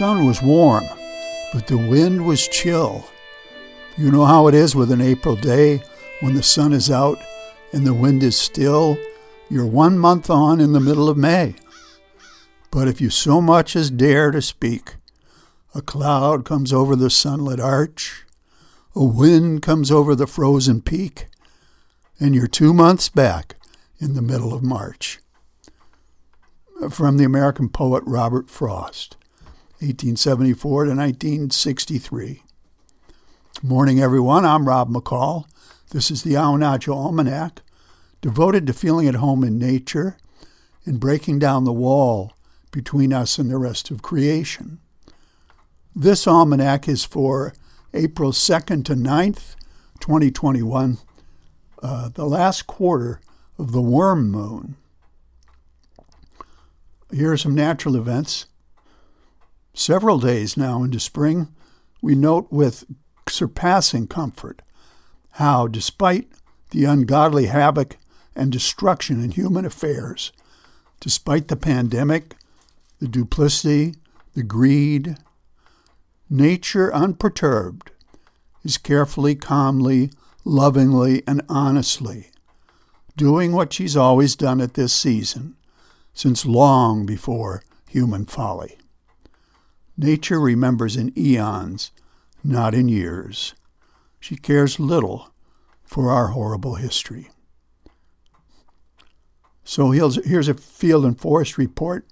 [0.00, 0.86] sun was warm,
[1.52, 3.04] but the wind was chill.
[3.98, 5.82] You know how it is with an April day
[6.20, 7.18] when the sun is out
[7.70, 8.96] and the wind is still?
[9.50, 11.54] You're one month on in the middle of May.
[12.70, 14.94] But if you so much as dare to speak,
[15.74, 18.24] a cloud comes over the sunlit arch,
[18.96, 21.26] a wind comes over the frozen peak,
[22.18, 23.56] and you're two months back
[23.98, 25.18] in the middle of March.
[26.88, 29.18] From the American poet Robert Frost,
[29.80, 32.42] 1874 to 1963.
[33.62, 34.44] Morning, everyone.
[34.44, 35.46] I'm Rob McCall.
[35.90, 37.62] This is the Awanadjo Almanac,
[38.20, 40.18] devoted to feeling at home in nature
[40.84, 42.34] and breaking down the wall
[42.70, 44.80] between us and the rest of creation.
[45.96, 47.54] This almanac is for
[47.94, 49.56] April 2nd to 9th,
[50.00, 50.98] 2021,
[51.82, 53.22] uh, the last quarter
[53.58, 54.76] of the worm moon.
[57.10, 58.44] Here are some natural events.
[59.74, 61.48] Several days now into spring,
[62.02, 62.84] we note with
[63.28, 64.62] surpassing comfort
[65.32, 66.28] how, despite
[66.70, 67.96] the ungodly havoc
[68.34, 70.32] and destruction in human affairs,
[71.00, 72.34] despite the pandemic,
[73.00, 73.94] the duplicity,
[74.34, 75.16] the greed,
[76.28, 77.90] nature unperturbed
[78.64, 80.10] is carefully, calmly,
[80.44, 82.30] lovingly, and honestly
[83.20, 85.54] doing what she's always done at this season,
[86.14, 88.78] since long before human folly.
[90.02, 91.92] Nature remembers in eons,
[92.42, 93.54] not in years.
[94.18, 95.30] She cares little
[95.84, 97.28] for our horrible history.
[99.62, 102.06] So here's a field and forest report.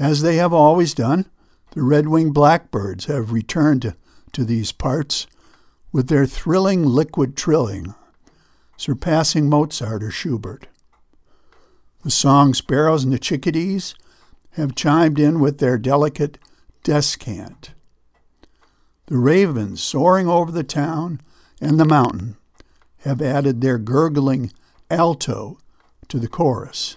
[0.00, 1.26] As they have always done,
[1.74, 3.96] the red winged blackbirds have returned to,
[4.32, 5.28] to these parts
[5.92, 7.94] with their thrilling liquid trilling,
[8.76, 10.66] surpassing Mozart or Schubert.
[12.02, 13.94] The song sparrows and the chickadees
[14.52, 16.38] have chimed in with their delicate
[16.82, 17.72] descant.
[19.06, 21.20] The ravens soaring over the town
[21.60, 22.36] and the mountain
[22.98, 24.52] have added their gurgling
[24.90, 25.58] alto
[26.08, 26.96] to the chorus.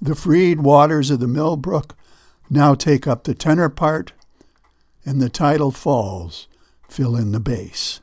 [0.00, 1.96] The freed waters of the Millbrook
[2.50, 4.12] now take up the tenor part,
[5.04, 6.46] and the tidal falls
[6.88, 8.00] fill in the bass.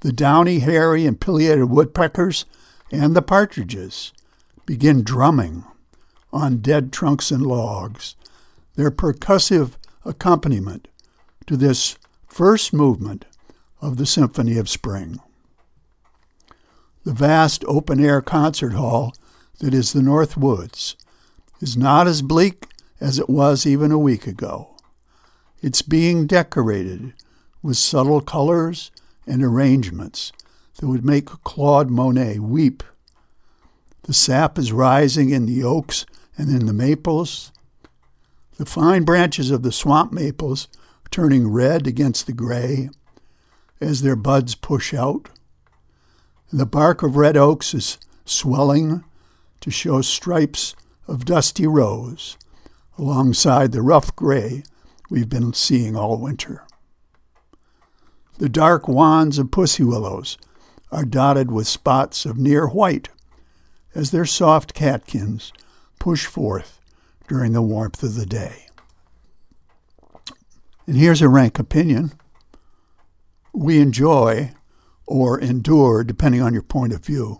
[0.00, 2.44] The downy, hairy, and pileated woodpeckers
[2.90, 4.12] and the partridges
[4.64, 5.64] begin drumming
[6.36, 8.14] on dead trunks and logs,
[8.76, 9.72] their percussive
[10.04, 10.88] accompaniment
[11.46, 11.96] to this
[12.28, 13.24] first movement
[13.80, 15.20] of the Symphony of Spring.
[17.04, 19.14] The vast open air concert hall
[19.60, 20.96] that is the North Woods
[21.60, 22.66] is not as bleak
[23.00, 24.76] as it was even a week ago.
[25.62, 27.14] It's being decorated
[27.62, 28.90] with subtle colors
[29.26, 30.32] and arrangements
[30.78, 32.82] that would make Claude Monet weep.
[34.02, 37.52] The sap is rising in the oaks and in the maples.
[38.58, 40.68] The fine branches of the swamp maples
[41.10, 42.90] turning red against the gray
[43.80, 45.28] as their buds push out.
[46.52, 49.04] The bark of red oaks is swelling
[49.60, 50.74] to show stripes
[51.06, 52.36] of dusty rose
[52.98, 54.62] alongside the rough gray
[55.10, 56.64] we've been seeing all winter.
[58.38, 60.36] The dark wands of pussy willows
[60.92, 63.08] are dotted with spots of near white
[63.94, 65.52] as their soft catkins
[66.06, 66.78] push forth
[67.26, 68.68] during the warmth of the day.
[70.86, 72.12] And here's a rank opinion.
[73.52, 74.52] We enjoy,
[75.04, 77.38] or endure, depending on your point of view,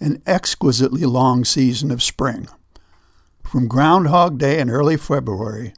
[0.00, 2.48] an exquisitely long season of spring.
[3.42, 5.74] From Groundhog Day in early February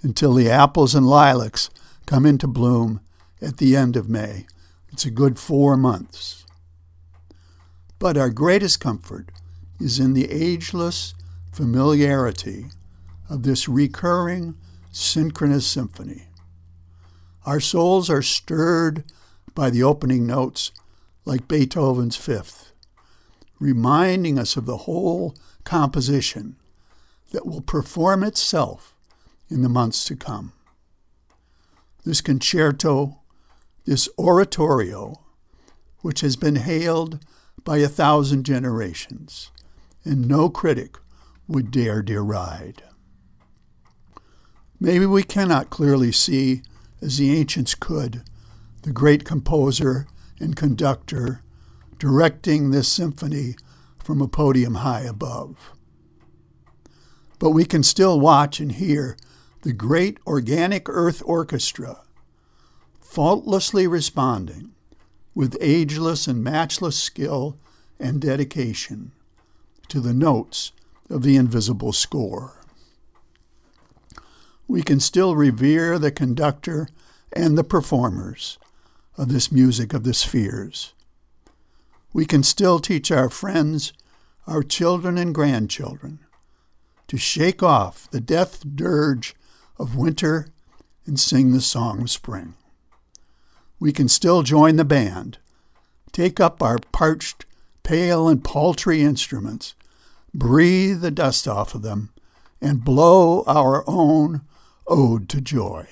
[0.00, 1.68] until the apples and lilacs
[2.06, 3.02] come into bloom
[3.42, 4.46] at the end of May.
[4.90, 6.46] It's a good four months.
[7.98, 9.28] But our greatest comfort
[9.78, 11.12] is in the ageless
[11.52, 12.66] familiarity
[13.28, 14.56] of this recurring
[14.90, 16.24] synchronous symphony.
[17.44, 19.04] Our souls are stirred
[19.54, 20.72] by the opening notes
[21.24, 22.72] like Beethoven's Fifth,
[23.60, 26.56] reminding us of the whole composition
[27.32, 28.96] that will perform itself
[29.48, 30.52] in the months to come.
[32.04, 33.20] This concerto,
[33.84, 35.20] this oratorio,
[36.00, 37.24] which has been hailed
[37.62, 39.50] by a thousand generations,
[40.04, 40.96] and no critic
[41.48, 42.82] would dare deride.
[44.80, 46.62] Maybe we cannot clearly see,
[47.00, 48.22] as the ancients could,
[48.82, 50.06] the great composer
[50.40, 51.40] and conductor
[51.98, 53.54] directing this symphony
[54.02, 55.72] from a podium high above.
[57.38, 59.16] But we can still watch and hear
[59.62, 62.02] the great organic earth orchestra
[63.00, 64.72] faultlessly responding
[65.34, 67.56] with ageless and matchless skill
[68.00, 69.12] and dedication
[69.88, 70.72] to the notes
[71.12, 72.58] of the invisible score.
[74.68, 76.88] we can still revere the conductor
[77.32, 78.58] and the performers
[79.18, 80.94] of this music of the spheres.
[82.14, 83.92] We can still teach our friends,
[84.46, 86.20] our children and grandchildren,
[87.08, 89.34] to shake off the death dirge
[89.78, 90.48] of winter
[91.04, 92.54] and sing the song of spring.
[93.78, 95.36] We can still join the band,
[96.12, 97.44] take up our parched,
[97.82, 99.74] pale, and paltry instruments,
[100.34, 102.10] breathe the dust off of them,
[102.60, 104.42] and blow our own
[104.86, 105.86] ode to joy.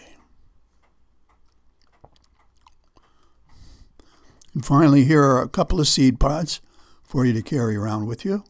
[4.55, 6.61] And finally, here are a couple of seed pods
[7.03, 8.45] for you to carry around with you.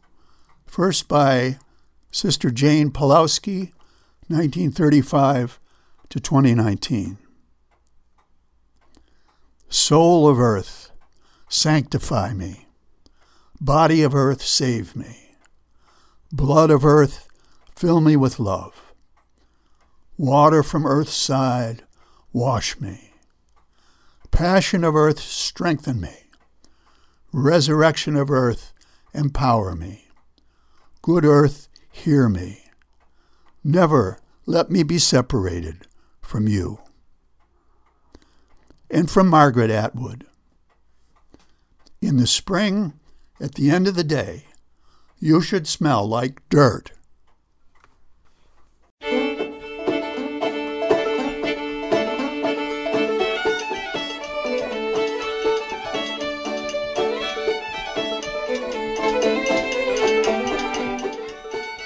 [0.65, 1.57] First by
[2.11, 3.71] Sister Jane Pellowski,
[4.27, 5.59] 1935
[6.09, 7.17] to 2019.
[9.69, 10.91] Soul of earth,
[11.49, 12.67] sanctify me.
[13.59, 15.30] Body of earth, save me.
[16.33, 17.27] Blood of earth,
[17.75, 18.93] fill me with love.
[20.17, 21.83] Water from earth's side,
[22.31, 23.11] wash me.
[24.31, 26.27] Passion of earth, strengthen me.
[27.33, 28.71] Resurrection of earth,
[29.13, 30.07] empower me.
[31.01, 32.63] Good earth, hear me.
[33.61, 35.85] Never let me be separated
[36.21, 36.79] from you.
[38.89, 40.25] And from Margaret Atwood.
[42.01, 42.93] In the spring,
[43.41, 44.45] at the end of the day,
[45.23, 46.91] you should smell like dirt.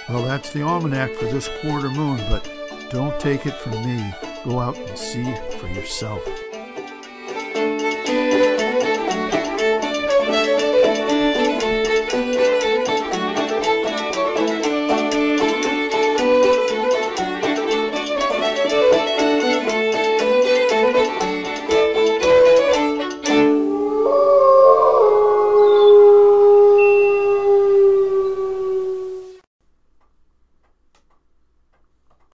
[0.08, 2.50] Well, that's the almanac for this quarter moon, but
[2.90, 4.14] don't take it from me.
[4.46, 5.26] Go out and see
[5.60, 6.24] for yourself.